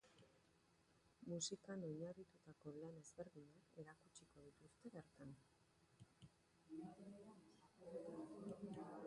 Musikan 1.31 1.83
oinarritutako 1.89 2.73
lan 2.77 2.97
ezberdinak 3.01 3.69
erakutsiko 3.83 4.47
dituzte 4.47 4.93
bertan. 4.97 5.37